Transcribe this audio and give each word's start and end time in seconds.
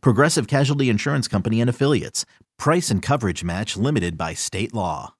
Progressive 0.00 0.46
Casualty 0.46 0.88
Insurance 0.88 1.28
Company 1.28 1.60
and 1.60 1.70
Affiliates. 1.70 2.24
Price 2.58 2.90
and 2.90 3.02
coverage 3.02 3.44
match 3.44 3.76
limited 3.76 4.16
by 4.16 4.34
state 4.34 4.74
law. 4.74 5.14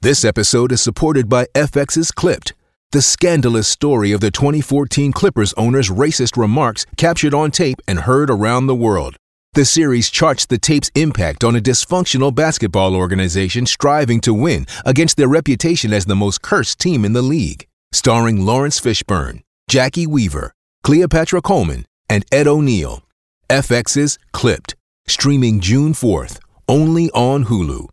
This 0.00 0.24
episode 0.24 0.72
is 0.72 0.80
supported 0.80 1.28
by 1.28 1.46
FX's 1.54 2.10
Clipped, 2.10 2.54
the 2.92 3.02
scandalous 3.02 3.68
story 3.68 4.10
of 4.10 4.20
the 4.20 4.32
2014 4.32 5.12
Clippers 5.12 5.52
owner's 5.52 5.90
racist 5.90 6.36
remarks 6.36 6.86
captured 6.96 7.32
on 7.32 7.50
tape 7.52 7.78
and 7.86 8.00
heard 8.00 8.30
around 8.30 8.66
the 8.66 8.74
world. 8.74 9.14
The 9.54 9.64
series 9.64 10.10
charts 10.10 10.46
the 10.46 10.58
tape's 10.58 10.90
impact 10.94 11.44
on 11.44 11.54
a 11.54 11.60
dysfunctional 11.60 12.34
basketball 12.34 12.96
organization 12.96 13.66
striving 13.66 14.20
to 14.22 14.32
win 14.34 14.66
against 14.84 15.16
their 15.16 15.28
reputation 15.28 15.92
as 15.92 16.06
the 16.06 16.16
most 16.16 16.40
cursed 16.40 16.78
team 16.78 17.04
in 17.04 17.12
the 17.12 17.22
league. 17.22 17.66
Starring 17.92 18.44
Laurence 18.46 18.80
Fishburne, 18.80 19.42
Jacki 19.70 20.06
Weaver, 20.06 20.52
Cleopatra 20.82 21.42
Coleman, 21.42 21.86
and 22.08 22.24
Ed 22.32 22.46
O'Neill. 22.46 23.02
FX's 23.50 24.16
Clipped, 24.32 24.76
streaming 25.08 25.58
June 25.58 25.92
4th, 25.92 26.38
only 26.68 27.10
on 27.10 27.46
Hulu. 27.46 27.88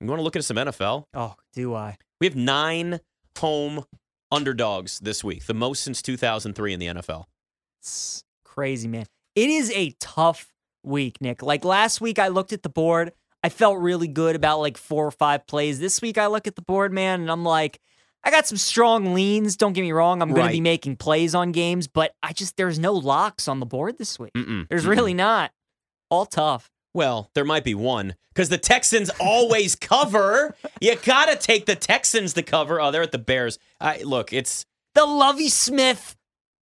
You 0.00 0.06
want 0.08 0.18
to 0.18 0.24
look 0.24 0.34
at 0.34 0.44
some 0.44 0.56
NFL? 0.56 1.04
Oh, 1.14 1.36
do 1.52 1.72
I? 1.76 1.96
We 2.20 2.26
have 2.26 2.34
nine 2.34 2.98
home 3.38 3.84
underdogs 4.32 4.98
this 4.98 5.22
week, 5.22 5.44
the 5.46 5.54
most 5.54 5.84
since 5.84 6.02
2003 6.02 6.72
in 6.72 6.80
the 6.80 6.86
NFL. 6.86 7.26
It's 7.80 8.24
crazy, 8.44 8.88
man. 8.88 9.06
It 9.36 9.48
is 9.48 9.70
a 9.70 9.94
tough 10.00 10.52
week, 10.82 11.20
Nick. 11.20 11.40
Like 11.40 11.64
last 11.64 12.00
week, 12.00 12.18
I 12.18 12.26
looked 12.26 12.52
at 12.52 12.64
the 12.64 12.68
board. 12.68 13.12
I 13.44 13.50
felt 13.50 13.78
really 13.78 14.08
good 14.08 14.34
about 14.34 14.58
like 14.58 14.78
four 14.78 15.06
or 15.06 15.12
five 15.12 15.46
plays. 15.46 15.78
This 15.78 16.02
week, 16.02 16.18
I 16.18 16.26
look 16.26 16.48
at 16.48 16.56
the 16.56 16.62
board, 16.62 16.92
man, 16.92 17.20
and 17.20 17.30
I'm 17.30 17.44
like, 17.44 17.78
I 18.22 18.30
got 18.30 18.46
some 18.46 18.58
strong 18.58 19.14
leans. 19.14 19.56
Don't 19.56 19.72
get 19.72 19.80
me 19.82 19.92
wrong. 19.92 20.20
I'm 20.20 20.28
going 20.30 20.42
Right. 20.42 20.48
to 20.48 20.52
be 20.56 20.60
making 20.60 20.96
plays 20.96 21.34
on 21.34 21.52
games, 21.52 21.86
but 21.88 22.14
I 22.22 22.32
just, 22.32 22.56
there's 22.56 22.78
no 22.78 22.92
locks 22.92 23.48
on 23.48 23.60
the 23.60 23.66
board 23.66 23.96
this 23.98 24.18
week. 24.18 24.32
Mm-mm, 24.34 24.68
There's 24.68 24.84
mm-mm. 24.84 24.88
really 24.90 25.14
not. 25.14 25.52
All 26.10 26.26
tough. 26.26 26.70
Well, 26.92 27.30
there 27.34 27.44
might 27.44 27.64
be 27.64 27.74
one 27.74 28.14
because 28.34 28.48
the 28.48 28.58
Texans 28.58 29.10
always 29.20 29.74
cover. 29.80 30.54
You 30.80 30.96
got 30.96 31.26
to 31.26 31.36
take 31.36 31.64
the 31.66 31.76
Texans 31.76 32.34
to 32.34 32.42
cover. 32.42 32.80
Oh, 32.80 32.90
they're 32.90 33.02
at 33.02 33.12
the 33.12 33.18
Bears. 33.18 33.58
I, 33.80 34.02
look, 34.02 34.32
it's 34.32 34.66
The 34.94 35.06
Lovie 35.06 35.48
Smith 35.48 36.16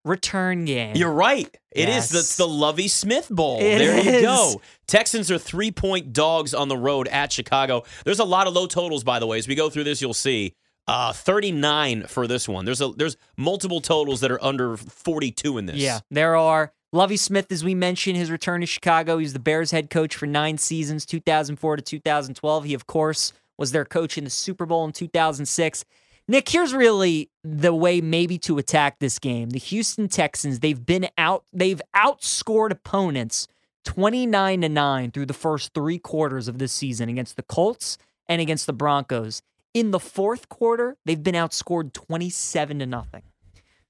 return 0.04 0.64
game. 0.66 0.94
you're 0.96 1.10
right. 1.12 1.48
It 1.72 1.88
is. 1.88 2.12
Yes. 2.12 2.14
It's 2.14 2.36
the 2.36 2.46
Lovie 2.46 2.88
Smith 2.88 3.28
Bowl. 3.30 3.58
It 3.60 3.78
there 3.78 3.98
you 4.16 4.20
go. 4.22 4.60
Texans 4.86 5.30
are 5.30 5.38
three 5.38 5.70
point 5.72 6.12
dogs 6.12 6.54
on 6.54 6.68
the 6.68 6.76
road 6.76 7.08
at 7.08 7.32
Chicago. 7.32 7.82
There's 8.04 8.20
a 8.20 8.24
lot 8.24 8.46
of 8.46 8.54
low 8.54 8.66
totals, 8.66 9.02
by 9.04 9.18
the 9.18 9.26
way. 9.26 9.38
As 9.38 9.48
we 9.48 9.54
go 9.54 9.68
through 9.70 9.84
this, 9.84 10.00
you'll 10.00 10.14
see. 10.14 10.54
Uh, 10.88 11.12
39 11.12 12.04
for 12.04 12.26
this 12.26 12.48
one. 12.48 12.64
There's 12.64 12.80
a 12.80 12.88
there's 12.88 13.16
multiple 13.36 13.80
totals 13.80 14.20
that 14.20 14.30
are 14.30 14.42
under 14.42 14.76
42 14.76 15.58
in 15.58 15.66
this. 15.66 15.76
Yeah, 15.76 16.00
there 16.10 16.36
are. 16.36 16.72
Lovie 16.92 17.16
Smith, 17.16 17.50
as 17.50 17.64
we 17.64 17.74
mentioned, 17.74 18.16
his 18.16 18.30
return 18.30 18.60
to 18.60 18.66
Chicago. 18.66 19.18
He's 19.18 19.32
the 19.32 19.40
Bears 19.40 19.72
head 19.72 19.90
coach 19.90 20.14
for 20.14 20.26
nine 20.26 20.56
seasons, 20.56 21.04
2004 21.04 21.76
to 21.76 21.82
2012. 21.82 22.64
He, 22.64 22.74
of 22.74 22.86
course, 22.86 23.32
was 23.58 23.72
their 23.72 23.84
coach 23.84 24.16
in 24.16 24.24
the 24.24 24.30
Super 24.30 24.64
Bowl 24.64 24.84
in 24.84 24.92
2006. 24.92 25.84
Nick, 26.28 26.48
here's 26.48 26.74
really 26.74 27.30
the 27.44 27.74
way 27.74 28.00
maybe 28.00 28.38
to 28.38 28.58
attack 28.58 28.98
this 28.98 29.18
game. 29.18 29.50
The 29.50 29.58
Houston 29.58 30.08
Texans, 30.08 30.60
they've 30.60 30.84
been 30.84 31.08
out, 31.18 31.44
they've 31.52 31.80
outscored 31.94 32.70
opponents 32.70 33.46
29 33.84 34.62
to 34.62 34.68
9 34.68 35.10
through 35.12 35.26
the 35.26 35.32
first 35.32 35.72
three 35.72 35.98
quarters 35.98 36.48
of 36.48 36.58
this 36.58 36.72
season 36.72 37.08
against 37.08 37.36
the 37.36 37.42
Colts 37.42 37.98
and 38.28 38.40
against 38.40 38.66
the 38.66 38.72
Broncos. 38.72 39.42
In 39.76 39.90
the 39.90 40.00
fourth 40.00 40.48
quarter, 40.48 40.96
they've 41.04 41.22
been 41.22 41.34
outscored 41.34 41.92
27 41.92 42.78
to 42.78 42.86
nothing. 42.86 43.24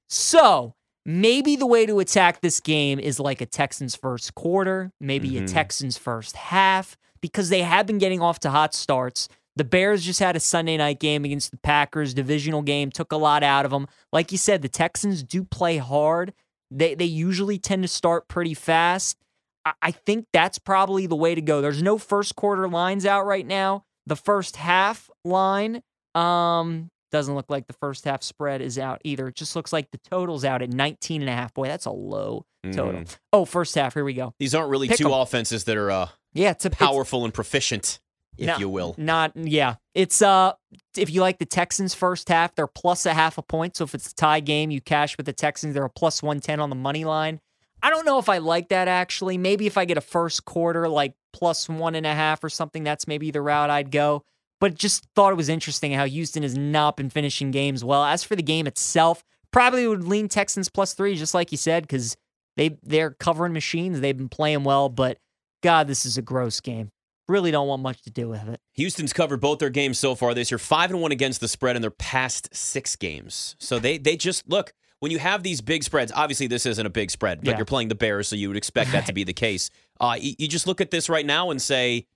So 0.08 0.74
maybe 1.04 1.54
the 1.54 1.64
way 1.66 1.86
to 1.86 2.00
attack 2.00 2.40
this 2.40 2.58
game 2.58 2.98
is 2.98 3.20
like 3.20 3.40
a 3.40 3.46
Texans 3.46 3.94
first 3.94 4.34
quarter, 4.34 4.90
maybe 5.00 5.38
a 5.38 5.42
Mhm. 5.42 5.52
Texans 5.52 5.96
first 5.96 6.34
half, 6.34 6.96
because 7.20 7.50
they 7.50 7.62
have 7.62 7.86
been 7.86 7.98
getting 7.98 8.20
off 8.20 8.40
to 8.40 8.50
hot 8.50 8.74
starts. 8.74 9.28
The 9.54 9.62
Bears 9.62 10.04
just 10.04 10.18
had 10.18 10.34
a 10.34 10.40
Sunday 10.40 10.76
night 10.76 10.98
game 10.98 11.24
against 11.24 11.52
the 11.52 11.56
Packers, 11.58 12.14
divisional 12.14 12.62
game, 12.62 12.90
took 12.90 13.12
a 13.12 13.16
lot 13.16 13.44
out 13.44 13.64
of 13.64 13.70
them. 13.70 13.86
Like 14.12 14.32
you 14.32 14.38
said, 14.38 14.62
the 14.62 14.68
Texans 14.68 15.22
do 15.22 15.44
play 15.44 15.78
hard. 15.78 16.34
They 16.68 16.96
they 16.96 17.04
usually 17.04 17.58
tend 17.60 17.84
to 17.84 17.88
start 17.88 18.26
pretty 18.26 18.54
fast. 18.54 19.16
I, 19.64 19.72
I 19.80 19.90
think 19.92 20.26
that's 20.32 20.58
probably 20.58 21.06
the 21.06 21.14
way 21.14 21.36
to 21.36 21.40
go. 21.40 21.60
There's 21.60 21.80
no 21.80 21.96
first 21.96 22.34
quarter 22.36 22.68
lines 22.68 23.06
out 23.06 23.24
right 23.24 23.46
now. 23.46 23.84
The 24.06 24.16
first 24.16 24.56
half 24.56 25.10
line, 25.24 25.82
um, 26.14 26.90
doesn't 27.12 27.34
look 27.34 27.48
like 27.50 27.66
the 27.66 27.72
first 27.74 28.04
half 28.04 28.22
spread 28.22 28.60
is 28.60 28.78
out 28.78 29.00
either. 29.04 29.28
It 29.28 29.36
just 29.36 29.54
looks 29.56 29.72
like 29.72 29.90
the 29.90 29.98
total's 30.10 30.44
out 30.44 30.60
at 30.62 30.70
19 30.70 31.22
and 31.22 31.30
a 31.30 31.32
half. 31.32 31.54
Boy, 31.54 31.68
that's 31.68 31.86
a 31.86 31.90
low 31.90 32.44
total. 32.72 33.02
Mhm. 33.02 33.16
Oh, 33.32 33.44
first 33.44 33.74
half. 33.76 33.94
Here 33.94 34.04
we 34.04 34.12
go. 34.14 34.34
These 34.40 34.54
aren't 34.54 34.70
really 34.70 34.88
Pick 34.88 34.98
two 34.98 35.06
'em. 35.06 35.12
offenses 35.20 35.64
that 35.64 35.76
are 35.76 35.90
uh, 35.90 36.08
Yeah, 36.34 36.50
it's 36.50 36.64
a 36.64 36.68
it's- 36.68 36.78
powerful 36.78 37.24
and 37.24 37.32
proficient, 37.32 38.00
if 38.36 38.58
you 38.58 38.68
will. 38.68 38.94
Not 38.98 39.32
yeah. 39.36 39.76
It's 39.94 40.20
uh 40.20 40.52
if 40.96 41.08
you 41.10 41.20
like 41.20 41.38
the 41.38 41.46
Texans 41.46 41.94
first 41.94 42.28
half, 42.28 42.54
they're 42.54 42.66
plus 42.66 43.06
a 43.06 43.14
half 43.14 43.38
a 43.38 43.42
point. 43.42 43.76
So 43.76 43.84
if 43.84 43.94
it's 43.94 44.10
a 44.10 44.14
tie 44.14 44.40
game, 44.40 44.70
you 44.70 44.80
cash 44.80 45.16
with 45.16 45.26
the 45.26 45.32
Texans. 45.32 45.74
They're 45.74 45.84
a 45.84 45.90
plus 45.90 46.22
one 46.22 46.40
ten 46.40 46.58
on 46.60 46.70
the 46.70 46.76
money 46.76 47.04
line. 47.04 47.40
I 47.82 47.90
don't 47.90 48.06
know 48.06 48.18
if 48.18 48.28
I 48.28 48.38
like 48.38 48.68
that 48.70 48.88
actually. 48.88 49.38
Maybe 49.38 49.66
if 49.66 49.76
I 49.78 49.84
get 49.84 49.98
a 49.98 50.02
first 50.02 50.44
quarter 50.44 50.88
like 50.88 51.14
plus 51.32 51.68
one 51.68 51.94
and 51.94 52.06
a 52.06 52.14
half 52.14 52.42
or 52.42 52.48
something, 52.48 52.84
that's 52.84 53.06
maybe 53.06 53.30
the 53.30 53.42
route 53.42 53.70
I'd 53.70 53.90
go. 53.90 54.24
But 54.58 54.74
just 54.74 55.06
thought 55.14 55.32
it 55.32 55.36
was 55.36 55.50
interesting 55.50 55.92
how 55.92 56.06
Houston 56.06 56.42
has 56.42 56.56
not 56.56 56.96
been 56.96 57.10
finishing 57.10 57.50
games 57.50 57.84
well. 57.84 58.04
As 58.04 58.24
for 58.24 58.34
the 58.34 58.42
game 58.42 58.66
itself, 58.66 59.22
probably 59.50 59.86
would 59.86 60.04
lean 60.04 60.28
Texans 60.28 60.68
plus 60.68 60.94
three, 60.94 61.14
just 61.14 61.34
like 61.34 61.52
you 61.52 61.58
said, 61.58 61.82
because 61.82 62.16
they 62.56 62.78
they're 62.82 63.10
covering 63.10 63.52
machines. 63.52 64.00
They've 64.00 64.16
been 64.16 64.30
playing 64.30 64.64
well, 64.64 64.88
but 64.88 65.18
God, 65.62 65.88
this 65.88 66.06
is 66.06 66.16
a 66.16 66.22
gross 66.22 66.60
game. 66.60 66.90
Really 67.28 67.50
don't 67.50 67.66
want 67.66 67.82
much 67.82 68.02
to 68.02 68.10
do 68.10 68.28
with 68.28 68.48
it. 68.48 68.60
Houston's 68.74 69.12
covered 69.12 69.40
both 69.40 69.58
their 69.58 69.70
games 69.70 69.98
so 69.98 70.14
far 70.14 70.32
this 70.32 70.50
year, 70.50 70.58
five 70.58 70.90
and 70.90 71.00
one 71.00 71.12
against 71.12 71.40
the 71.40 71.48
spread 71.48 71.76
in 71.76 71.82
their 71.82 71.90
past 71.90 72.54
six 72.54 72.96
games. 72.96 73.56
So 73.58 73.78
they 73.78 73.98
they 73.98 74.16
just 74.16 74.48
look 74.48 74.72
when 75.00 75.12
you 75.12 75.18
have 75.18 75.42
these 75.42 75.60
big 75.60 75.82
spreads. 75.84 76.10
Obviously, 76.14 76.46
this 76.46 76.66
isn't 76.66 76.86
a 76.86 76.90
big 76.90 77.10
spread, 77.10 77.40
but 77.40 77.50
Yeah. 77.52 77.56
you're 77.56 77.64
playing 77.66 77.88
the 77.88 77.94
Bears, 77.94 78.28
so 78.28 78.36
you 78.36 78.48
would 78.48 78.56
expect 78.56 78.92
that 78.92 79.06
to 79.06 79.12
be 79.12 79.24
the 79.24 79.32
case. 79.32 79.70
Uh, 80.00 80.16
you, 80.18 80.34
you 80.38 80.48
just 80.48 80.66
look 80.66 80.80
at 80.80 80.90
this 80.90 81.08
right 81.08 81.26
now 81.26 81.50
and 81.50 81.60
say, 81.60 82.06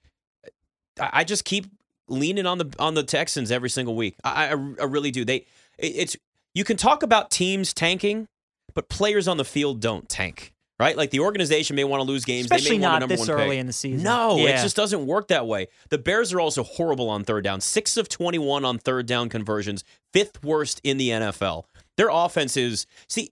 I, 1.01 1.11
I 1.13 1.25
just 1.25 1.45
keep 1.45 1.67
leaning 2.09 2.47
on 2.47 2.59
the 2.59 2.75
on 2.79 2.95
the 2.95 3.03
Texans 3.03 3.51
every 3.51 3.71
single 3.71 3.95
week. 3.95 4.17
I, 4.25 4.47
I, 4.47 4.49
I 4.51 4.85
really 4.85 5.11
do. 5.11 5.25
They 5.25 5.37
it- 5.79 5.95
it's 5.97 6.17
you 6.55 6.65
can 6.65 6.77
talk 6.77 7.03
about 7.03 7.31
teams 7.31 7.73
tanking, 7.73 8.27
but 8.75 8.89
players 8.89 9.29
on 9.29 9.37
the 9.37 9.45
field 9.45 9.81
don't 9.81 10.09
tank. 10.09 10.53
Right, 10.81 10.97
like 10.97 11.11
the 11.11 11.21
organization 11.21 11.77
may 11.77 11.85
want 11.85 12.01
to 12.01 12.05
lose 12.11 12.25
games. 12.25 12.47
Especially 12.47 12.71
they 12.71 12.79
may 12.79 12.85
want 12.87 12.91
a 12.91 12.95
not 12.95 13.01
number 13.01 13.13
this 13.17 13.29
one 13.29 13.37
pick. 13.37 13.47
early 13.47 13.59
in 13.59 13.67
the 13.67 13.73
season. 13.75 14.03
No, 14.03 14.39
it 14.39 14.53
just 14.63 14.75
doesn't 14.77 15.05
work 15.07 15.29
that 15.29 15.47
way. 15.47 15.69
The 15.91 15.99
Bears 15.99 16.33
are 16.33 16.41
also 16.41 16.63
horrible 16.63 17.11
on 17.11 17.23
third 17.23 17.45
down. 17.45 17.61
Six 17.61 17.99
of 17.99 18.09
21 18.09 18.65
on 18.65 18.79
third 18.79 19.05
down 19.05 19.29
conversions, 19.29 19.85
fifth 20.15 20.43
worst 20.43 20.81
in 20.83 20.97
the 20.97 21.11
NFL. 21.11 21.65
Their 22.01 22.09
offense 22.09 22.57
is, 22.57 22.87
see, 23.11 23.31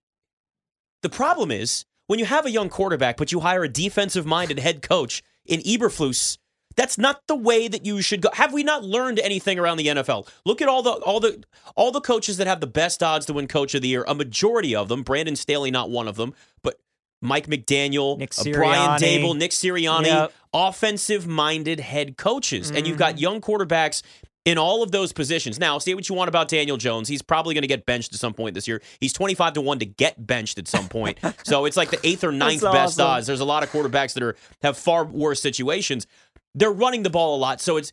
the 1.00 1.08
problem 1.08 1.50
is 1.50 1.86
when 2.06 2.18
you 2.18 2.26
have 2.26 2.44
a 2.44 2.50
young 2.50 2.68
quarterback, 2.68 3.16
but 3.16 3.32
you 3.32 3.40
hire 3.40 3.64
a 3.64 3.68
defensive 3.68 4.26
minded 4.26 4.58
head 4.58 4.82
coach 4.82 5.22
in 5.46 5.60
Eberflus, 5.60 6.36
that's 6.76 6.98
not 6.98 7.26
the 7.28 7.34
way 7.34 7.66
that 7.66 7.86
you 7.86 8.02
should 8.02 8.20
go. 8.20 8.28
Have 8.34 8.52
we 8.52 8.62
not 8.62 8.84
learned 8.84 9.20
anything 9.20 9.58
around 9.58 9.78
the 9.78 9.86
NFL? 9.86 10.28
Look 10.44 10.60
at 10.60 10.68
all 10.68 10.82
the 10.82 10.90
all 10.90 11.18
the 11.18 11.42
all 11.76 11.92
the 11.92 12.02
coaches 12.02 12.36
that 12.36 12.46
have 12.46 12.60
the 12.60 12.66
best 12.66 13.02
odds 13.02 13.24
to 13.24 13.32
win 13.32 13.48
coach 13.48 13.74
of 13.74 13.80
the 13.80 13.88
year. 13.88 14.04
A 14.06 14.14
majority 14.14 14.76
of 14.76 14.88
them, 14.88 15.02
Brandon 15.02 15.34
Staley 15.34 15.70
not 15.70 15.88
one 15.88 16.06
of 16.06 16.16
them, 16.16 16.34
but 16.62 16.78
Mike 17.22 17.46
McDaniel, 17.46 18.18
Nick 18.18 18.32
uh, 18.38 18.44
Brian. 18.52 19.00
Daboll, 19.00 19.34
Nick 19.34 19.52
Sirianni, 19.52 20.04
Yep. 20.08 20.32
offensive 20.52 21.26
minded 21.26 21.80
head 21.80 22.18
coaches. 22.18 22.70
And 22.70 22.86
you've 22.86 22.98
got 22.98 23.18
young 23.18 23.40
quarterbacks 23.40 24.02
in 24.48 24.56
all 24.56 24.82
of 24.82 24.90
those 24.90 25.12
positions. 25.12 25.58
Now, 25.58 25.78
say 25.78 25.92
what 25.92 26.08
you 26.08 26.14
want 26.14 26.28
about 26.28 26.48
Daniel 26.48 26.78
Jones. 26.78 27.06
He's 27.06 27.20
probably 27.20 27.54
going 27.54 27.62
to 27.62 27.68
get 27.68 27.84
benched 27.84 28.14
at 28.14 28.18
some 28.18 28.32
point 28.32 28.54
this 28.54 28.66
year. 28.66 28.80
He's 28.98 29.12
25 29.12 29.52
to 29.54 29.60
1 29.60 29.78
to 29.80 29.84
get 29.84 30.26
benched 30.26 30.58
at 30.58 30.66
some 30.66 30.88
point. 30.88 31.18
so 31.44 31.66
it's 31.66 31.76
like 31.76 31.90
the 31.90 32.00
eighth 32.02 32.24
or 32.24 32.32
ninth 32.32 32.62
That's 32.62 32.74
best 32.74 33.00
awesome. 33.00 33.06
odds. 33.06 33.26
There's 33.26 33.40
a 33.40 33.44
lot 33.44 33.62
of 33.62 33.70
quarterbacks 33.70 34.14
that 34.14 34.22
are 34.22 34.36
have 34.62 34.78
far 34.78 35.04
worse 35.04 35.42
situations. 35.42 36.06
They're 36.54 36.72
running 36.72 37.02
the 37.02 37.10
ball 37.10 37.36
a 37.36 37.38
lot. 37.38 37.60
So 37.60 37.76
it's 37.76 37.92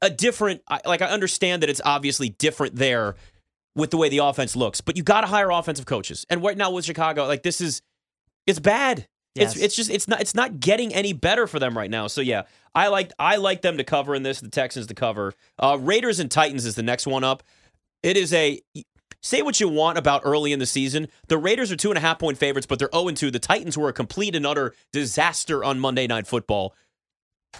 a 0.00 0.10
different 0.10 0.62
like 0.86 1.02
I 1.02 1.06
understand 1.06 1.62
that 1.62 1.70
it's 1.70 1.80
obviously 1.84 2.28
different 2.28 2.76
there 2.76 3.16
with 3.74 3.90
the 3.90 3.96
way 3.96 4.08
the 4.08 4.18
offense 4.18 4.54
looks, 4.54 4.80
but 4.80 4.96
you 4.96 5.02
got 5.02 5.22
to 5.22 5.26
hire 5.26 5.50
offensive 5.50 5.86
coaches. 5.86 6.24
And 6.30 6.40
right 6.40 6.56
now 6.56 6.70
with 6.70 6.84
Chicago, 6.84 7.26
like 7.26 7.42
this 7.42 7.60
is 7.60 7.82
it's 8.46 8.60
bad. 8.60 9.08
It's 9.34 9.56
Yes. 9.56 9.64
it's 9.64 9.76
just 9.76 9.90
it's 9.90 10.06
not 10.06 10.20
it's 10.20 10.34
not 10.34 10.60
getting 10.60 10.94
any 10.94 11.12
better 11.12 11.46
for 11.46 11.58
them 11.58 11.76
right 11.76 11.90
now. 11.90 12.06
So 12.06 12.20
yeah, 12.20 12.42
I 12.74 12.88
like 12.88 13.10
I 13.18 13.36
like 13.36 13.62
them 13.62 13.78
to 13.78 13.84
cover 13.84 14.14
in 14.14 14.22
this. 14.22 14.40
The 14.40 14.48
Texans 14.48 14.86
to 14.86 14.94
cover. 14.94 15.34
Uh, 15.58 15.76
Raiders 15.80 16.20
and 16.20 16.30
Titans 16.30 16.64
is 16.64 16.76
the 16.76 16.82
next 16.84 17.06
one 17.06 17.24
up. 17.24 17.42
It 18.02 18.16
is 18.16 18.32
a 18.32 18.60
say 19.20 19.42
what 19.42 19.58
you 19.58 19.68
want 19.68 19.98
about 19.98 20.22
early 20.24 20.52
in 20.52 20.60
the 20.60 20.66
season. 20.66 21.08
The 21.28 21.38
Raiders 21.38 21.72
are 21.72 21.76
two 21.76 21.90
and 21.90 21.98
a 21.98 22.00
half 22.00 22.18
point 22.20 22.38
favorites, 22.38 22.66
but 22.66 22.78
they're 22.78 22.90
zero 22.92 23.08
and 23.08 23.16
two. 23.16 23.30
The 23.32 23.38
Titans 23.40 23.76
were 23.76 23.88
a 23.88 23.92
complete 23.92 24.36
and 24.36 24.46
utter 24.46 24.72
disaster 24.92 25.64
on 25.64 25.80
Monday 25.80 26.06
Night 26.06 26.26
Football. 26.28 26.74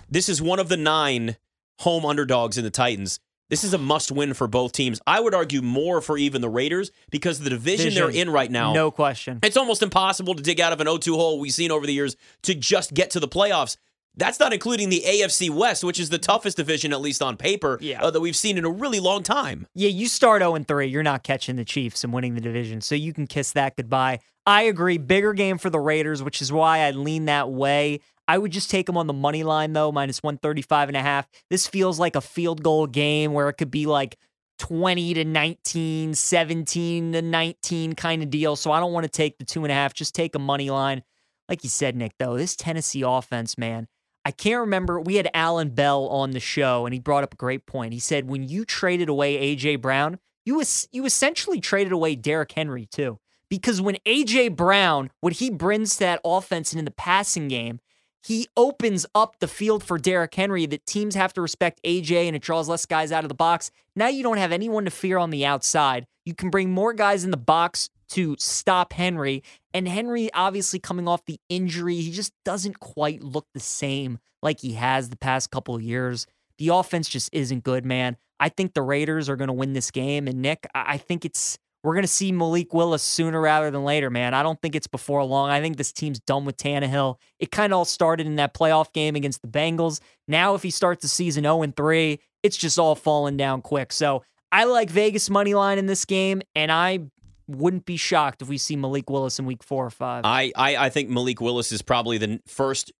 This 0.08 0.28
is 0.28 0.40
one 0.40 0.60
of 0.60 0.68
the 0.68 0.76
nine 0.76 1.36
home 1.80 2.04
underdogs 2.06 2.56
in 2.56 2.62
the 2.64 2.70
Titans. 2.70 3.18
This 3.50 3.62
is 3.62 3.74
a 3.74 3.78
must 3.78 4.10
win 4.10 4.32
for 4.34 4.46
both 4.46 4.72
teams. 4.72 5.00
I 5.06 5.20
would 5.20 5.34
argue 5.34 5.60
more 5.60 6.00
for 6.00 6.16
even 6.16 6.40
the 6.40 6.48
Raiders 6.48 6.90
because 7.10 7.40
the 7.40 7.50
division, 7.50 7.92
they're 7.94 8.08
in 8.10 8.30
right 8.30 8.50
now. 8.50 8.72
No 8.72 8.90
question. 8.90 9.38
It's 9.42 9.56
almost 9.56 9.82
impossible 9.82 10.34
to 10.34 10.42
dig 10.42 10.60
out 10.60 10.72
of 10.72 10.80
an 10.80 10.86
0-2 10.86 11.14
hole 11.14 11.38
we've 11.38 11.52
seen 11.52 11.70
over 11.70 11.86
the 11.86 11.92
years 11.92 12.16
to 12.44 12.54
just 12.54 12.94
get 12.94 13.10
to 13.10 13.20
the 13.20 13.28
playoffs. 13.28 13.76
That's 14.16 14.38
not 14.38 14.52
including 14.52 14.90
the 14.90 15.02
AFC 15.04 15.50
West, 15.50 15.82
which 15.84 15.98
is 15.98 16.08
the 16.08 16.18
toughest 16.18 16.56
division, 16.56 16.92
at 16.92 17.00
least 17.00 17.20
on 17.20 17.36
paper, 17.36 17.78
Yeah. 17.82 18.00
uh, 18.02 18.10
that 18.12 18.20
we've 18.20 18.36
seen 18.36 18.56
in 18.56 18.64
a 18.64 18.70
really 18.70 19.00
long 19.00 19.24
time. 19.24 19.66
Yeah, 19.74 19.88
you 19.88 20.06
start 20.06 20.40
0 20.40 20.54
and 20.54 20.66
3. 20.66 20.86
You're 20.86 21.02
not 21.02 21.24
catching 21.24 21.56
the 21.56 21.64
Chiefs 21.64 22.04
and 22.04 22.12
winning 22.12 22.34
the 22.36 22.40
division. 22.40 22.80
So 22.80 22.94
you 22.94 23.12
can 23.12 23.26
kiss 23.26 23.50
that 23.52 23.76
goodbye. 23.76 24.20
I 24.46 24.62
agree. 24.62 24.98
Bigger 24.98 25.32
game 25.32 25.58
for 25.58 25.68
the 25.68 25.80
Raiders, 25.80 26.22
which 26.22 26.40
is 26.40 26.52
why 26.52 26.78
I 26.80 26.92
lean 26.92 27.24
that 27.24 27.50
way. 27.50 28.00
I 28.26 28.38
would 28.38 28.52
just 28.52 28.70
take 28.70 28.86
them 28.86 28.96
on 28.96 29.06
the 29.06 29.12
money 29.12 29.42
line, 29.42 29.72
though, 29.72 29.92
minus 29.92 30.22
135 30.22 30.88
and 30.88 30.96
a 30.96 31.02
half. 31.02 31.28
This 31.50 31.66
feels 31.66 31.98
like 31.98 32.16
a 32.16 32.20
field 32.20 32.62
goal 32.62 32.86
game 32.86 33.32
where 33.32 33.48
it 33.48 33.54
could 33.54 33.70
be 33.70 33.86
like 33.86 34.16
20 34.58 35.14
to 35.14 35.24
19, 35.24 36.14
17 36.14 37.12
to 37.12 37.22
19 37.22 37.92
kind 37.94 38.22
of 38.22 38.30
deal. 38.30 38.56
So 38.56 38.72
I 38.72 38.80
don't 38.80 38.92
want 38.92 39.04
to 39.04 39.10
take 39.10 39.38
the 39.38 39.44
two 39.44 39.64
and 39.64 39.72
a 39.72 39.74
half. 39.74 39.94
Just 39.94 40.14
take 40.14 40.34
a 40.34 40.38
money 40.38 40.70
line. 40.70 41.02
Like 41.48 41.62
you 41.62 41.68
said, 41.68 41.96
Nick, 41.96 42.12
though, 42.18 42.36
this 42.36 42.56
Tennessee 42.56 43.02
offense, 43.02 43.58
man, 43.58 43.88
I 44.24 44.30
can't 44.30 44.60
remember. 44.60 44.98
We 44.98 45.16
had 45.16 45.28
Alan 45.34 45.70
Bell 45.70 46.06
on 46.08 46.30
the 46.30 46.40
show, 46.40 46.86
and 46.86 46.94
he 46.94 47.00
brought 47.00 47.24
up 47.24 47.34
a 47.34 47.36
great 47.36 47.66
point. 47.66 47.92
He 47.92 47.98
said 47.98 48.28
when 48.28 48.48
you 48.48 48.64
traded 48.64 49.08
away 49.10 49.54
AJ 49.54 49.82
Brown, 49.82 50.18
you 50.46 50.62
you 50.92 51.04
essentially 51.04 51.60
traded 51.60 51.92
away 51.92 52.16
Derrick 52.16 52.52
Henry 52.52 52.86
too, 52.86 53.18
because 53.50 53.82
when 53.82 53.96
AJ 54.06 54.56
Brown, 54.56 55.10
what 55.20 55.34
he 55.34 55.50
brings 55.50 55.94
to 55.94 56.00
that 56.00 56.20
offense 56.24 56.72
and 56.72 56.78
in 56.78 56.86
the 56.86 56.90
passing 56.90 57.48
game, 57.48 57.80
he 58.24 58.48
opens 58.56 59.04
up 59.14 59.36
the 59.38 59.48
field 59.48 59.84
for 59.84 59.98
Derrick 59.98 60.34
Henry. 60.34 60.66
That 60.66 60.86
teams 60.86 61.14
have 61.14 61.32
to 61.34 61.42
respect 61.42 61.80
AJ, 61.84 62.26
and 62.26 62.34
it 62.34 62.42
draws 62.42 62.68
less 62.68 62.86
guys 62.86 63.12
out 63.12 63.24
of 63.24 63.28
the 63.28 63.34
box. 63.34 63.70
Now 63.94 64.08
you 64.08 64.22
don't 64.22 64.38
have 64.38 64.52
anyone 64.52 64.86
to 64.86 64.90
fear 64.90 65.18
on 65.18 65.30
the 65.30 65.44
outside. 65.44 66.06
You 66.24 66.34
can 66.34 66.50
bring 66.50 66.70
more 66.70 66.94
guys 66.94 67.24
in 67.24 67.30
the 67.30 67.36
box 67.36 67.90
to 68.10 68.36
stop 68.38 68.94
Henry. 68.94 69.42
And 69.72 69.86
Henry, 69.86 70.32
obviously 70.32 70.78
coming 70.78 71.06
off 71.06 71.24
the 71.26 71.40
injury, 71.48 71.96
he 71.96 72.10
just 72.10 72.32
doesn't 72.44 72.80
quite 72.80 73.22
look 73.22 73.46
the 73.52 73.60
same 73.60 74.18
like 74.42 74.60
he 74.60 74.72
has 74.72 75.10
the 75.10 75.16
past 75.16 75.50
couple 75.50 75.74
of 75.74 75.82
years. 75.82 76.26
The 76.58 76.68
offense 76.68 77.08
just 77.08 77.28
isn't 77.32 77.64
good, 77.64 77.84
man. 77.84 78.16
I 78.40 78.48
think 78.48 78.74
the 78.74 78.82
Raiders 78.82 79.28
are 79.28 79.36
going 79.36 79.48
to 79.48 79.54
win 79.54 79.72
this 79.72 79.90
game. 79.90 80.28
And 80.28 80.40
Nick, 80.40 80.66
I 80.74 80.96
think 80.96 81.24
it's 81.24 81.58
we're 81.84 81.92
going 81.92 82.02
to 82.02 82.08
see 82.08 82.32
Malik 82.32 82.72
Willis 82.72 83.02
sooner 83.02 83.38
rather 83.38 83.70
than 83.70 83.84
later, 83.84 84.08
man. 84.08 84.32
I 84.32 84.42
don't 84.42 84.60
think 84.60 84.74
it's 84.74 84.86
before 84.86 85.22
long. 85.22 85.50
I 85.50 85.60
think 85.60 85.76
this 85.76 85.92
team's 85.92 86.18
done 86.18 86.46
with 86.46 86.56
Tannehill. 86.56 87.16
It 87.38 87.50
kind 87.50 87.74
of 87.74 87.78
all 87.78 87.84
started 87.84 88.26
in 88.26 88.36
that 88.36 88.54
playoff 88.54 88.90
game 88.94 89.16
against 89.16 89.42
the 89.42 89.48
Bengals. 89.48 90.00
Now, 90.26 90.54
if 90.54 90.62
he 90.62 90.70
starts 90.70 91.02
the 91.02 91.08
season 91.08 91.44
0 91.44 91.62
and 91.62 91.76
3, 91.76 92.18
it's 92.42 92.56
just 92.56 92.78
all 92.78 92.94
falling 92.94 93.36
down 93.36 93.60
quick. 93.60 93.92
So 93.92 94.24
I 94.50 94.64
like 94.64 94.88
Vegas 94.88 95.28
money 95.28 95.52
line 95.52 95.76
in 95.76 95.84
this 95.84 96.06
game, 96.06 96.40
and 96.54 96.72
I 96.72 97.00
wouldn't 97.46 97.84
be 97.84 97.98
shocked 97.98 98.40
if 98.40 98.48
we 98.48 98.56
see 98.56 98.76
Malik 98.76 99.10
Willis 99.10 99.38
in 99.38 99.44
week 99.44 99.62
four 99.62 99.84
or 99.84 99.90
five. 99.90 100.24
I, 100.24 100.52
I, 100.56 100.76
I 100.86 100.88
think 100.88 101.10
Malik 101.10 101.42
Willis 101.42 101.70
is 101.70 101.82
probably 101.82 102.16
the 102.16 102.40
first 102.46 102.92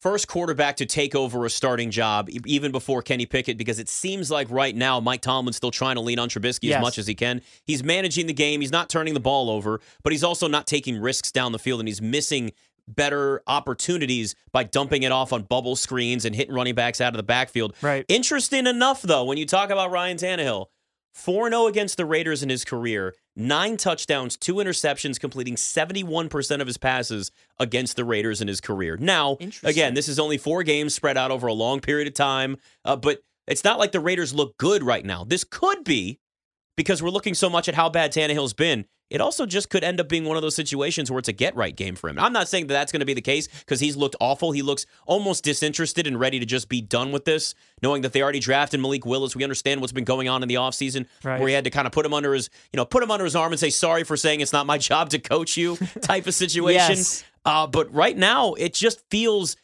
first 0.00 0.28
quarterback 0.28 0.76
to 0.78 0.86
take 0.86 1.14
over 1.14 1.44
a 1.44 1.50
starting 1.50 1.90
job, 1.90 2.28
even 2.46 2.72
before 2.72 3.02
Kenny 3.02 3.26
Pickett, 3.26 3.58
because 3.58 3.78
it 3.78 3.88
seems 3.88 4.30
like 4.30 4.50
right 4.50 4.74
now 4.74 4.98
Mike 5.00 5.20
Tomlin's 5.20 5.56
still 5.56 5.70
trying 5.70 5.96
to 5.96 6.00
lean 6.00 6.18
on 6.18 6.28
Trubisky 6.28 6.64
Yes. 6.68 6.78
as 6.78 6.82
much 6.82 6.98
as 6.98 7.06
he 7.06 7.14
can. 7.14 7.42
He's 7.64 7.84
managing 7.84 8.26
the 8.26 8.32
game. 8.32 8.60
He's 8.60 8.72
not 8.72 8.88
turning 8.88 9.14
the 9.14 9.20
ball 9.20 9.50
over, 9.50 9.80
but 10.02 10.12
he's 10.12 10.24
also 10.24 10.48
not 10.48 10.66
taking 10.66 10.98
risks 11.00 11.30
down 11.30 11.52
the 11.52 11.58
field, 11.58 11.80
and 11.80 11.88
he's 11.88 12.00
missing 12.02 12.52
better 12.88 13.42
opportunities 13.46 14.34
by 14.52 14.64
dumping 14.64 15.02
it 15.04 15.12
off 15.12 15.32
on 15.32 15.42
bubble 15.42 15.76
screens 15.76 16.24
and 16.24 16.34
hitting 16.34 16.54
running 16.54 16.74
backs 16.74 17.00
out 17.00 17.12
of 17.12 17.16
the 17.18 17.22
backfield. 17.22 17.74
Right. 17.82 18.04
Interesting 18.08 18.66
enough, 18.66 19.02
though, 19.02 19.24
when 19.24 19.38
you 19.38 19.46
talk 19.46 19.70
about 19.70 19.90
Ryan 19.90 20.16
Tannehill, 20.16 20.66
4 21.12 21.50
0 21.50 21.66
against 21.66 21.96
the 21.96 22.04
Raiders 22.06 22.42
in 22.42 22.48
his 22.48 22.64
career, 22.64 23.14
nine 23.40 23.76
touchdowns, 23.76 24.36
two 24.36 24.56
interceptions, 24.56 25.18
completing 25.18 25.56
71% 25.56 26.60
of 26.60 26.66
his 26.66 26.76
passes 26.78 27.30
against 27.58 27.96
the 27.96 28.04
Raiders 28.04 28.40
in 28.40 28.48
his 28.48 28.60
career. 28.60 28.96
Now, 28.96 29.36
again, 29.64 29.94
this 29.94 30.08
is 30.08 30.18
only 30.18 30.38
four 30.38 30.62
games 30.62 30.94
spread 30.94 31.16
out 31.16 31.30
over 31.30 31.46
a 31.46 31.52
long 31.52 31.80
period 31.80 32.06
of 32.06 32.14
time, 32.14 32.56
uh, 32.84 32.96
but 32.96 33.22
it's 33.46 33.64
not 33.64 33.78
like 33.78 33.92
the 33.92 34.00
Raiders 34.00 34.32
look 34.34 34.56
good 34.58 34.82
right 34.82 35.04
now. 35.04 35.24
This 35.24 35.44
could 35.44 35.82
be 35.84 36.20
because 36.76 37.02
we're 37.02 37.10
looking 37.10 37.34
so 37.34 37.50
much 37.50 37.68
at 37.68 37.74
how 37.74 37.88
bad 37.88 38.12
Tannehill's 38.12 38.54
been. 38.54 38.86
It 39.10 39.20
also 39.20 39.44
just 39.44 39.68
could 39.70 39.82
end 39.82 40.00
up 40.00 40.08
being 40.08 40.24
one 40.24 40.36
of 40.36 40.42
those 40.42 40.54
situations 40.54 41.10
where 41.10 41.18
it's 41.18 41.28
a 41.28 41.32
get 41.32 41.56
right 41.56 41.74
game 41.74 41.96
for 41.96 42.08
him. 42.08 42.18
I'm 42.18 42.32
not 42.32 42.48
saying 42.48 42.68
that 42.68 42.74
that's 42.74 42.92
going 42.92 43.00
to 43.00 43.06
be 43.06 43.12
the 43.14 43.20
case 43.20 43.48
because 43.48 43.80
he's 43.80 43.96
looked 43.96 44.14
awful. 44.20 44.52
He 44.52 44.62
looks 44.62 44.86
almost 45.04 45.42
disinterested 45.44 46.06
and 46.06 46.18
ready 46.18 46.38
to 46.38 46.46
just 46.46 46.68
be 46.68 46.80
done 46.80 47.10
with 47.10 47.24
this, 47.24 47.54
knowing 47.82 48.02
that 48.02 48.12
they 48.12 48.22
already 48.22 48.38
drafted 48.38 48.78
Malik 48.80 49.04
Willis. 49.04 49.34
We 49.34 49.42
understand 49.42 49.80
what's 49.80 49.92
been 49.92 50.04
going 50.04 50.28
on 50.28 50.42
in 50.42 50.48
the 50.48 50.54
offseason 50.54 51.06
Right. 51.24 51.40
where 51.40 51.48
he 51.48 51.54
had 51.54 51.64
to 51.64 51.70
kind 51.70 51.86
of 51.86 51.92
put 51.92 52.06
him 52.06 52.14
under 52.14 52.32
his, 52.32 52.50
you 52.72 52.76
know, 52.76 52.84
put 52.84 53.02
him 53.02 53.10
under 53.10 53.24
his 53.24 53.34
arm 53.34 53.52
and 53.52 53.58
say 53.58 53.70
sorry 53.70 54.04
for 54.04 54.16
saying 54.16 54.40
it's 54.40 54.52
not 54.52 54.64
my 54.66 54.78
job 54.90 55.10
to 55.10 55.18
coach 55.18 55.56
you 55.56 55.76
type 56.02 56.26
of 56.28 56.34
situation. 56.34 56.96
Yes. 56.96 57.24
Uh, 57.44 57.66
but 57.66 57.92
right 57.92 58.16
now, 58.16 58.54
it 58.54 58.74
just 58.74 59.02
feels 59.10 59.56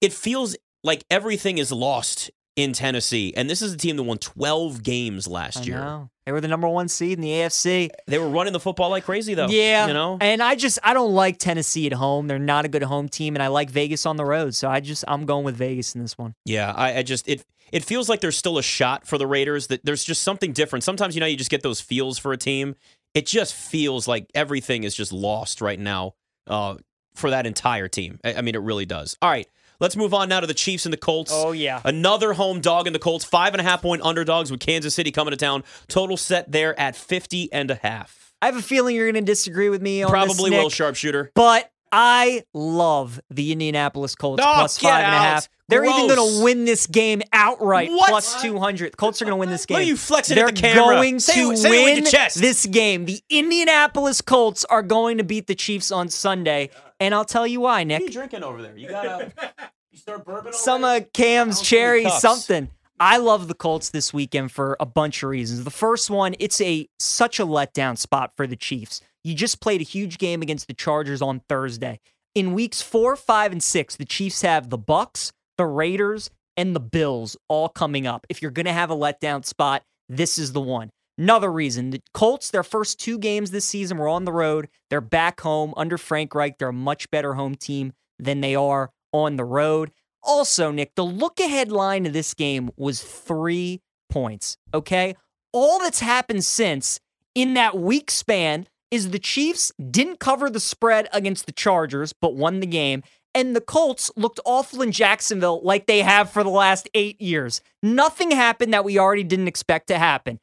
it 0.00 0.12
feels 0.12 0.56
like 0.84 1.04
everything 1.10 1.58
is 1.58 1.72
lost 1.72 2.30
in 2.54 2.72
Tennessee. 2.72 3.32
And 3.36 3.48
this 3.48 3.62
is 3.62 3.72
a 3.72 3.76
team 3.76 3.96
that 3.96 4.02
won 4.02 4.18
12 4.18 4.82
games 4.82 5.26
last 5.28 5.58
I 5.58 5.62
year. 5.62 5.78
know. 5.78 6.10
They 6.28 6.32
were 6.32 6.42
the 6.42 6.48
number 6.48 6.68
one 6.68 6.88
seed 6.88 7.16
in 7.16 7.22
the 7.22 7.30
AFC. 7.30 7.88
They 8.06 8.18
were 8.18 8.28
running 8.28 8.52
the 8.52 8.60
football 8.60 8.90
like 8.90 9.04
crazy, 9.04 9.32
though. 9.32 9.48
Yeah. 9.48 9.86
You 9.86 9.94
know? 9.94 10.18
And 10.20 10.42
I 10.42 10.56
just 10.56 10.78
I 10.82 10.92
don't 10.92 11.14
like 11.14 11.38
Tennessee 11.38 11.86
at 11.86 11.94
home. 11.94 12.26
They're 12.26 12.38
not 12.38 12.66
a 12.66 12.68
good 12.68 12.82
home 12.82 13.08
team, 13.08 13.34
and 13.34 13.42
I 13.42 13.46
like 13.46 13.70
Vegas 13.70 14.04
on 14.04 14.18
the 14.18 14.26
road. 14.26 14.54
So 14.54 14.68
I 14.68 14.80
just 14.80 15.06
I'm 15.08 15.24
going 15.24 15.46
with 15.46 15.56
Vegas 15.56 15.94
in 15.94 16.02
this 16.02 16.18
one. 16.18 16.34
Yeah, 16.44 16.70
I, 16.76 16.98
I 16.98 17.02
just 17.02 17.26
it 17.30 17.46
it 17.72 17.82
feels 17.82 18.10
like 18.10 18.20
there's 18.20 18.36
still 18.36 18.58
a 18.58 18.62
shot 18.62 19.06
for 19.06 19.16
the 19.16 19.26
Raiders. 19.26 19.68
That 19.68 19.82
there's 19.86 20.04
just 20.04 20.22
something 20.22 20.52
different. 20.52 20.84
Sometimes 20.84 21.14
you 21.14 21.20
know 21.20 21.26
you 21.26 21.38
just 21.38 21.50
get 21.50 21.62
those 21.62 21.80
feels 21.80 22.18
for 22.18 22.34
a 22.34 22.36
team. 22.36 22.76
It 23.14 23.24
just 23.24 23.54
feels 23.54 24.06
like 24.06 24.26
everything 24.34 24.84
is 24.84 24.94
just 24.94 25.14
lost 25.14 25.62
right 25.62 25.80
now 25.80 26.12
uh, 26.46 26.76
for 27.14 27.30
that 27.30 27.46
entire 27.46 27.88
team. 27.88 28.20
I, 28.22 28.34
I 28.34 28.40
mean, 28.42 28.54
it 28.54 28.60
really 28.60 28.84
does. 28.84 29.16
All 29.22 29.30
right, 29.30 29.48
let's 29.80 29.96
move 29.96 30.14
on 30.14 30.28
now 30.28 30.40
to 30.40 30.46
the 30.46 30.54
Chiefs 30.54 30.86
and 30.86 30.92
the 30.92 30.98
Colts. 30.98 31.30
Oh, 31.34 31.52
yeah. 31.52 31.80
another 31.84 32.32
home 32.32 32.60
dog 32.60 32.86
in 32.86 32.92
the 32.92 32.98
Colts. 32.98 33.24
Five 33.24 33.54
and 33.54 33.60
a 33.60 33.64
half 33.64 33.82
point 33.82 34.02
underdogs 34.02 34.50
with 34.50 34.60
Kansas 34.60 34.94
City 34.94 35.10
coming 35.10 35.32
to 35.32 35.36
town. 35.36 35.64
Total 35.88 36.16
set 36.16 36.50
there 36.50 36.78
at 36.78 36.96
50 36.96 37.52
and 37.52 37.70
a 37.70 37.76
half. 37.76 38.32
I 38.40 38.46
have 38.46 38.56
a 38.56 38.62
feeling 38.62 38.94
you're 38.94 39.10
going 39.10 39.24
to 39.24 39.30
disagree 39.30 39.68
with 39.68 39.82
me 39.82 40.02
on 40.02 40.12
this, 40.12 40.36
Probably 40.36 40.50
will, 40.50 40.70
sharpshooter. 40.70 41.32
But 41.34 41.70
I 41.92 42.42
love 42.54 43.20
the 43.30 43.52
Indianapolis 43.52 44.14
Colts 44.14 44.42
Oh, 44.44 44.52
plus 44.54 44.78
get 44.78 44.92
and 44.92 45.02
a 45.14 45.18
half. 45.18 45.48
They're 45.68 45.84
even 45.84 46.06
going 46.08 46.38
to 46.38 46.42
win 46.44 46.64
this 46.64 46.86
game 46.86 47.20
outright 47.32 47.90
What? 47.90 48.08
plus 48.08 48.40
200. 48.40 48.96
Colts 48.96 49.20
are 49.20 49.26
going 49.26 49.32
to 49.32 49.40
win 49.40 49.50
this 49.50 49.66
game. 49.66 49.74
Look 49.76 49.82
at 49.82 49.86
you 49.88 49.96
flexing 49.98 50.34
They're 50.36 50.48
at 50.48 50.54
the 50.54 50.60
camera. 50.62 50.94
going 50.96 51.20
Say 51.20 51.34
to 51.50 51.56
say 51.56 51.70
win 51.70 51.96
your 52.02 52.06
chest. 52.10 52.40
this 52.40 52.64
game. 52.64 53.04
The 53.04 53.20
Indianapolis 53.28 54.20
Colts 54.22 54.64
are 54.66 54.82
going 54.82 55.18
to 55.18 55.24
beat 55.24 55.46
the 55.46 55.54
Chiefs 55.54 55.92
on 55.92 56.08
Sunday. 56.08 56.70
And 57.00 57.14
I'll 57.14 57.24
tell 57.26 57.46
you 57.46 57.60
why, 57.60 57.84
Nick. 57.84 58.00
What 58.00 58.02
are 58.02 58.06
you 58.06 58.12
drinking 58.12 58.42
over 58.44 58.62
there? 58.62 58.76
You 58.76 58.88
got 58.88 59.06
a 59.06 59.32
you 59.90 59.98
start 59.98 60.24
bourbon. 60.24 60.52
some 60.54 60.84
already? 60.84 61.04
of 61.04 61.12
Cam's 61.12 61.60
cherry 61.60 62.08
something. 62.08 62.70
I 63.00 63.18
love 63.18 63.46
the 63.46 63.54
Colts 63.54 63.90
this 63.90 64.12
weekend 64.12 64.50
for 64.50 64.76
a 64.80 64.86
bunch 64.86 65.22
of 65.22 65.28
reasons. 65.28 65.62
The 65.64 65.70
first 65.70 66.08
one, 66.10 66.34
it's 66.40 66.60
a 66.62 66.88
such 66.98 67.38
a 67.38 67.44
letdown 67.46 67.96
spot 67.98 68.32
for 68.36 68.46
the 68.46 68.56
Chiefs. 68.56 69.02
You 69.28 69.34
just 69.34 69.60
played 69.60 69.82
a 69.82 69.84
huge 69.84 70.16
game 70.16 70.40
against 70.40 70.68
the 70.68 70.72
Chargers 70.74 71.20
on 71.20 71.42
Thursday. 71.50 72.00
In 72.34 72.54
weeks 72.54 72.80
4, 72.80 73.14
5 73.14 73.52
and 73.52 73.62
6, 73.62 73.96
the 73.96 74.06
Chiefs 74.06 74.40
have 74.40 74.70
the 74.70 74.78
Bucks, 74.78 75.34
the 75.58 75.66
Raiders, 75.66 76.30
and 76.56 76.74
the 76.74 76.80
Bills 76.80 77.36
all 77.46 77.68
coming 77.68 78.06
up. 78.06 78.26
If 78.30 78.40
you're 78.40 78.50
going 78.50 78.64
to 78.64 78.72
have 78.72 78.90
a 78.90 78.96
letdown 78.96 79.44
spot, 79.44 79.82
this 80.08 80.38
is 80.38 80.52
the 80.52 80.62
one. 80.62 80.88
Another 81.18 81.52
reason, 81.52 81.90
the 81.90 82.00
Colts, 82.14 82.50
their 82.50 82.62
first 82.62 82.98
two 82.98 83.18
games 83.18 83.50
this 83.50 83.66
season 83.66 83.98
were 83.98 84.08
on 84.08 84.24
the 84.24 84.32
road. 84.32 84.70
They're 84.88 85.02
back 85.02 85.42
home 85.42 85.74
under 85.76 85.98
Frank 85.98 86.34
Reich. 86.34 86.56
They're 86.56 86.68
a 86.68 86.72
much 86.72 87.10
better 87.10 87.34
home 87.34 87.54
team 87.54 87.92
than 88.18 88.40
they 88.40 88.54
are 88.54 88.92
on 89.12 89.36
the 89.36 89.44
road. 89.44 89.90
Also, 90.22 90.70
Nick, 90.70 90.94
the 90.94 91.04
look 91.04 91.38
ahead 91.38 91.70
line 91.70 92.06
of 92.06 92.14
this 92.14 92.32
game 92.32 92.70
was 92.78 93.02
three 93.02 93.82
points. 94.08 94.56
Okay. 94.72 95.16
All 95.52 95.80
that's 95.80 96.00
happened 96.00 96.46
since 96.46 96.98
in 97.34 97.52
that 97.52 97.76
week 97.76 98.10
span 98.10 98.66
is 98.90 99.10
the 99.10 99.18
Chiefs 99.18 99.72
didn't 99.90 100.18
cover 100.20 100.48
the 100.50 100.60
spread 100.60 101.08
against 101.12 101.46
the 101.46 101.52
Chargers, 101.52 102.12
but 102.12 102.34
won 102.34 102.60
the 102.60 102.66
game. 102.66 103.02
And 103.34 103.54
the 103.54 103.60
Colts 103.60 104.10
looked 104.16 104.40
awful 104.44 104.82
in 104.82 104.90
Jacksonville 104.90 105.60
like 105.62 105.86
they 105.86 106.00
have 106.00 106.30
for 106.30 106.42
the 106.42 106.50
last 106.50 106.88
eight 106.94 107.20
years. 107.20 107.60
Nothing 107.82 108.30
happened 108.30 108.72
that 108.72 108.84
we 108.84 108.98
already 108.98 109.22
didn't 109.24 109.48
expect 109.48 109.88
to 109.88 109.98
happen. 109.98 110.40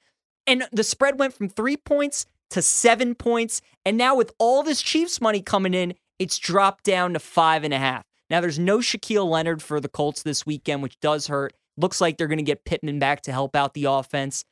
And 0.47 0.67
the 0.71 0.83
spread 0.83 1.19
went 1.19 1.33
from 1.33 1.49
three 1.49 1.77
points 1.77 2.27
to 2.51 2.61
seven 2.61 3.15
points. 3.15 3.61
And 3.83 3.97
now, 3.97 4.15
with 4.15 4.31
all 4.37 4.61
this 4.61 4.81
Chiefs 4.81 5.19
money 5.19 5.41
coming 5.41 5.73
in, 5.73 5.95
It's 6.17 6.37
dropped 6.37 6.85
down 6.85 7.13
to 7.13 7.19
five 7.19 7.63
and 7.63 7.73
a 7.73 7.77
half. 7.77 8.05
Now, 8.29 8.41
there's 8.41 8.59
no 8.59 8.79
Shaquille 8.79 9.29
Leonard 9.29 9.61
for 9.61 9.79
the 9.79 9.89
Colts 9.89 10.23
this 10.23 10.45
weekend, 10.45 10.81
which 10.81 10.99
does 10.99 11.27
hurt. 11.27 11.53
Looks 11.77 11.99
like 11.99 12.17
they're 12.17 12.27
going 12.27 12.37
to 12.37 12.43
get 12.43 12.65
Pittman 12.65 12.99
back 12.99 13.21
to 13.23 13.31
help 13.31 13.55
out 13.55 13.73
the 13.73 13.85
offense. 13.85 14.45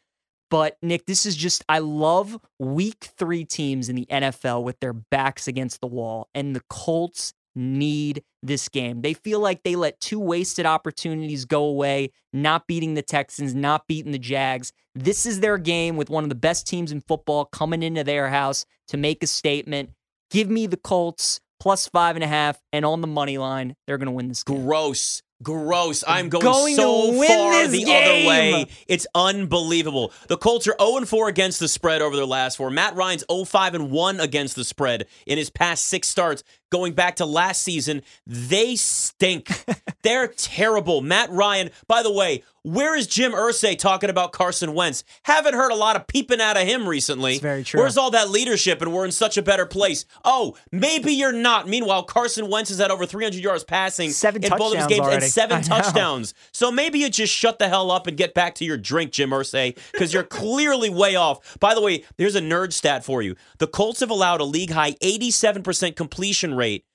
But, 0.50 0.78
Nick, 0.82 1.06
this 1.06 1.26
is 1.26 1.36
just, 1.36 1.64
I 1.68 1.80
love 1.80 2.38
week 2.60 3.10
three 3.18 3.44
teams 3.44 3.90
in 3.90 3.96
the 3.96 4.06
NFL 4.06 4.64
with 4.64 4.80
their 4.80 4.94
backs 4.94 5.48
against 5.48 5.82
the 5.82 5.88
wall. 5.88 6.30
And 6.36 6.56
the 6.56 6.62
Colts 6.70 7.34
need 7.56 8.24
this 8.42 8.70
game. 8.70 9.02
They 9.02 9.14
feel 9.14 9.40
like 9.40 9.64
they 9.64 9.76
let 9.76 10.00
two 10.00 10.20
wasted 10.20 10.66
opportunities 10.66 11.46
go 11.46 11.64
away, 11.66 12.12
not 12.32 12.68
beating 12.68 12.94
the 12.94 13.02
Texans, 13.02 13.54
not 13.54 13.88
beating 13.88 14.12
the 14.12 14.20
Jags. 14.20 14.72
This 14.96 15.26
is 15.26 15.40
their 15.40 15.58
game 15.58 15.98
with 15.98 16.10
one 16.10 16.24
of 16.24 16.30
the 16.30 16.36
best 16.36 16.68
teams 16.68 16.92
in 16.92 17.02
football 17.02 17.46
coming 17.46 17.84
into 17.84 18.04
their 18.04 18.30
house 18.30 18.66
to 18.88 18.98
make 18.98 19.24
a 19.24 19.28
statement. 19.28 19.92
Give 20.30 20.50
me 20.50 20.68
the 20.68 20.78
Colts 20.78 21.40
plus 21.60 21.88
five 21.88 22.16
and 22.16 22.24
a 22.24 22.28
half, 22.28 22.60
and 22.74 22.86
on 22.86 23.02
the 23.02 23.08
money 23.08 23.38
line, 23.38 23.76
they're 23.88 23.98
going 23.98 24.08
to 24.08 24.12
win 24.12 24.28
this 24.28 24.44
game. 24.44 24.66
Gross. 24.66 25.22
Gross. 25.44 26.04
I'm 26.08 26.30
going, 26.30 26.44
Going 26.44 26.76
so 26.76 27.12
far 27.28 27.68
the 27.68 27.84
game. 27.84 27.90
other 28.24 28.28
way. 28.28 28.68
It's 28.88 29.06
unbelievable. 29.14 30.12
The 30.28 30.38
Colts 30.38 30.68
are 30.68 30.76
0 30.80 31.06
4 31.06 31.28
against 31.28 31.60
the 31.60 31.68
spread 31.68 32.02
over 32.02 32.16
their 32.16 32.26
last 32.26 32.56
four. 32.58 32.70
Matt 32.72 32.96
Ryan's 32.96 33.24
0 33.32 33.46
5 33.46 33.76
and 33.76 33.92
1 33.92 34.20
against 34.20 34.56
the 34.56 34.64
spread 34.64 35.06
in 35.28 35.38
his 35.38 35.50
past 35.50 35.86
six 35.86 36.08
starts. 36.08 36.44
Going 36.72 36.94
back 36.94 37.18
to 37.18 37.26
last 37.28 37.62
season, 37.62 38.02
they 38.26 38.76
stink. 38.76 39.48
They're 40.02 40.28
terrible. 40.28 41.02
Matt 41.02 41.30
Ryan, 41.30 41.70
by 41.88 42.02
the 42.02 42.12
way, 42.12 42.44
where 42.64 42.96
is 42.96 43.06
Jim 43.06 43.32
Irsay 43.32 43.78
talking 43.78 44.10
about 44.10 44.32
Carson 44.32 44.74
Wentz? 44.74 45.04
Haven't 45.24 45.54
heard 45.54 45.72
a 45.72 45.76
lot 45.76 45.96
of 45.96 46.08
peeping 46.08 46.42
out 46.42 46.58
of 46.58 46.64
him 46.68 46.90
recently. 46.90 47.34
It's 47.34 47.42
very 47.42 47.64
true. 47.64 47.80
Where's 47.80 47.96
all 47.96 48.10
that 48.12 48.30
leadership 48.32 48.82
and 48.82 48.92
we're 48.92 49.06
in 49.06 49.12
such 49.12 49.38
a 49.38 49.44
better 49.44 49.68
place? 49.68 50.06
Oh, 50.26 50.56
maybe 50.72 51.14
you're 51.14 51.32
not. 51.32 51.68
Meanwhile, 51.68 52.04
Carson 52.04 52.50
Wentz 52.50 52.72
is 52.72 52.80
at 52.80 52.90
over 52.90 53.06
300 53.06 53.38
yards 53.40 53.64
passing 53.64 54.10
Seven 54.10 54.44
in 54.44 54.50
both 54.58 54.74
of 54.74 54.80
his 54.80 54.88
games 54.88 55.02
already. 55.02 55.26
and 55.26 55.32
seven 55.34 55.58
I 55.58 55.62
know. 55.62 55.68
touchdowns. 55.68 56.34
So 56.52 56.72
maybe 56.72 57.00
you 57.00 57.10
just 57.10 57.34
shut 57.34 57.60
the 57.60 57.68
hell 57.68 57.92
up 57.92 58.08
and 58.08 58.16
get 58.18 58.34
back 58.34 58.56
to 58.56 58.66
your 58.66 58.78
drink, 58.78 59.12
Jim 59.12 59.32
Irsay, 59.32 59.78
because 59.92 60.14
you're 60.14 60.24
clearly 60.24 60.90
way 60.90 61.16
off. 61.16 61.58
By 61.60 61.74
the 61.74 61.82
way, 61.82 62.04
here's 62.18 62.36
a 62.36 62.42
nerd 62.42 62.74
stat 62.74 63.04
for 63.04 63.22
you. 63.22 63.36
The 63.58 63.68
Colts 63.68 64.00
have 64.02 64.10
allowed 64.10 64.42
a 64.42 64.46
league 64.46 64.72
high 64.72 64.94
87% 64.94 65.96
completion 65.96 66.54
rate 66.56 66.86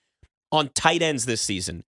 on 0.50 0.68
tight 0.70 1.02
ends 1.02 1.26
this 1.26 1.42
season. 1.42 1.84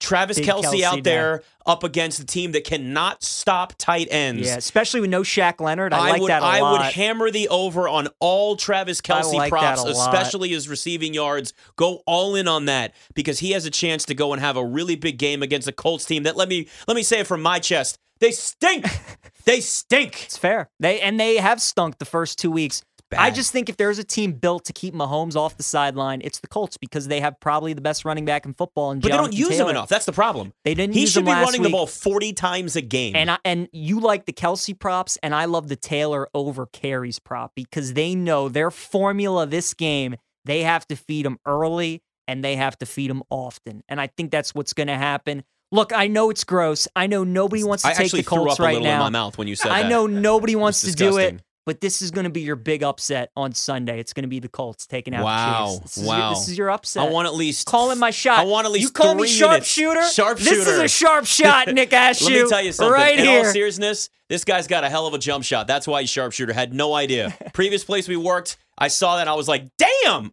Travis 0.00 0.38
Big 0.38 0.48
Kelce, 0.48 0.64
Kelce 0.64 0.82
out 0.82 1.04
there 1.04 1.42
up 1.66 1.84
against 1.84 2.18
a 2.18 2.26
team 2.26 2.52
that 2.52 2.64
cannot 2.64 3.22
stop 3.22 3.74
tight 3.78 4.08
ends. 4.10 4.48
Yeah, 4.48 4.56
especially 4.56 5.00
with 5.00 5.10
no 5.10 5.20
Shaq 5.20 5.60
Leonard. 5.60 5.92
I, 5.92 6.10
like 6.10 6.20
would 6.22 6.30
that 6.30 6.42
a 6.42 6.46
I 6.46 6.60
lot. 6.60 6.72
would 6.72 6.92
hammer 6.92 7.30
the 7.30 7.48
over 7.48 7.88
on 7.88 8.08
all 8.18 8.56
Travis 8.56 9.00
Kelce 9.00 9.34
like 9.34 9.50
props, 9.50 9.84
especially 9.84 10.48
his 10.48 10.68
receiving 10.68 11.14
yards. 11.14 11.52
Go 11.76 12.02
all 12.06 12.34
in 12.34 12.48
on 12.48 12.64
that 12.64 12.94
because 13.14 13.38
he 13.38 13.52
has 13.52 13.66
a 13.66 13.70
chance 13.70 14.04
to 14.06 14.14
go 14.14 14.32
and 14.32 14.40
have 14.40 14.56
a 14.56 14.64
really 14.64 14.96
big 14.96 15.18
game 15.18 15.42
against 15.42 15.68
a 15.68 15.72
Colts 15.72 16.04
team 16.06 16.24
that 16.24 16.36
let 16.36 16.48
me 16.48 16.66
let 16.88 16.96
me 16.96 17.02
say 17.02 17.20
it 17.20 17.26
from 17.26 17.42
my 17.42 17.58
chest. 17.58 17.98
They 18.20 18.32
stink. 18.32 18.86
they 19.44 19.60
stink. 19.60 20.24
It's 20.24 20.36
fair. 20.36 20.70
They 20.78 21.00
and 21.00 21.18
they 21.18 21.36
have 21.36 21.60
stunk 21.60 21.98
the 21.98 22.04
first 22.04 22.38
two 22.38 22.50
weeks. 22.50 22.82
I 23.18 23.30
just 23.30 23.52
think 23.52 23.68
if 23.68 23.76
there's 23.76 23.98
a 23.98 24.04
team 24.04 24.32
built 24.32 24.64
to 24.66 24.72
keep 24.72 24.94
Mahomes 24.94 25.36
off 25.36 25.56
the 25.56 25.62
sideline, 25.62 26.20
it's 26.22 26.40
the 26.40 26.46
Colts 26.46 26.76
because 26.76 27.08
they 27.08 27.20
have 27.20 27.40
probably 27.40 27.72
the 27.72 27.80
best 27.80 28.04
running 28.04 28.24
back 28.24 28.46
in 28.46 28.54
football. 28.54 28.90
And 28.90 29.02
But 29.02 29.08
they 29.10 29.16
don't 29.16 29.32
Jonathan 29.32 29.38
use 29.38 29.58
him 29.58 29.68
enough. 29.68 29.88
That's 29.88 30.06
the 30.06 30.12
problem. 30.12 30.52
They 30.64 30.74
didn't. 30.74 30.94
He 30.94 31.06
should 31.06 31.20
him 31.20 31.26
be 31.26 31.32
running 31.32 31.62
the 31.62 31.70
ball 31.70 31.86
40 31.86 32.32
times 32.34 32.76
a 32.76 32.82
game. 32.82 33.16
And 33.16 33.30
I, 33.32 33.38
and 33.44 33.68
you 33.72 34.00
like 34.00 34.26
the 34.26 34.32
Kelce 34.32 34.78
props, 34.78 35.18
and 35.22 35.34
I 35.34 35.46
love 35.46 35.68
the 35.68 35.76
Taylor 35.76 36.28
over 36.34 36.66
carries 36.66 37.18
prop 37.18 37.52
because 37.54 37.94
they 37.94 38.14
know 38.14 38.48
their 38.48 38.70
formula 38.70 39.46
this 39.46 39.74
game. 39.74 40.16
They 40.44 40.62
have 40.62 40.86
to 40.88 40.96
feed 40.96 41.26
them 41.26 41.38
early 41.46 42.02
and 42.28 42.44
they 42.44 42.56
have 42.56 42.78
to 42.78 42.86
feed 42.86 43.10
them 43.10 43.22
often, 43.28 43.82
and 43.88 44.00
I 44.00 44.06
think 44.06 44.30
that's 44.30 44.54
what's 44.54 44.72
going 44.72 44.86
to 44.86 44.96
happen. 44.96 45.42
Look, 45.72 45.92
I 45.92 46.06
know 46.08 46.30
it's 46.30 46.44
gross. 46.44 46.88
I 46.96 47.06
know 47.06 47.22
nobody 47.24 47.62
wants 47.64 47.82
to 47.82 47.90
I 47.90 47.94
take 47.94 48.10
the 48.10 48.22
Colts 48.22 48.58
right 48.58 48.80
now. 48.80 48.94
in 48.94 48.98
my 48.98 49.10
mouth 49.10 49.38
when 49.38 49.46
you 49.46 49.54
said 49.56 49.70
I 49.70 49.88
know 49.88 50.06
nobody 50.06 50.56
wants 50.56 50.82
to 50.82 50.92
do 50.92 51.18
it. 51.18 51.40
But 51.70 51.80
this 51.80 52.02
is 52.02 52.10
going 52.10 52.24
to 52.24 52.30
be 52.30 52.40
your 52.40 52.56
big 52.56 52.82
upset 52.82 53.30
on 53.36 53.52
Sunday. 53.52 54.00
It's 54.00 54.12
going 54.12 54.24
to 54.24 54.28
be 54.28 54.40
the 54.40 54.48
Colts 54.48 54.88
taking 54.88 55.14
out 55.14 55.22
Wow. 55.22 55.66
the 55.66 55.78
Chiefs. 55.82 55.84
This 55.94 55.98
is 55.98 56.08
Wow. 56.08 56.18
Your, 56.18 56.30
this 56.34 56.48
is 56.48 56.58
your 56.58 56.68
upset. 56.70 57.06
I 57.06 57.08
want 57.08 57.28
at 57.28 57.34
least 57.36 57.64
calling 57.64 57.96
my 58.00 58.10
shot. 58.10 58.40
I 58.40 58.44
want 58.44 58.64
at 58.66 58.72
least 58.72 58.82
you 58.82 58.90
call 58.90 59.14
me 59.14 59.28
sharpshooter. 59.28 60.02
Sharpshooter. 60.02 60.50
This 60.56 60.66
is 60.66 60.78
a 60.80 60.88
sharp 60.88 61.26
shot, 61.26 61.68
Nick 61.68 61.90
Ashew. 61.90 62.22
Let 62.24 62.42
me 62.42 62.48
tell 62.48 62.60
you 62.62 62.72
something. 62.72 62.92
Right 62.92 63.16
In 63.20 63.24
here. 63.24 63.38
all 63.46 63.52
seriousness, 63.52 64.10
this 64.28 64.42
guy's 64.42 64.66
got 64.66 64.82
a 64.82 64.88
hell 64.90 65.06
of 65.06 65.14
a 65.14 65.18
jump 65.18 65.44
shot. 65.44 65.68
That's 65.68 65.86
why 65.86 66.00
he's 66.00 66.10
sharpshooter. 66.10 66.52
Had 66.52 66.74
no 66.74 66.92
idea. 66.92 67.32
Previous 67.52 67.84
place 67.84 68.08
we 68.08 68.16
worked, 68.16 68.56
I 68.76 68.88
saw 68.88 69.18
that. 69.18 69.28
I 69.28 69.34
was 69.34 69.46
like, 69.46 69.66
damn. 69.78 70.32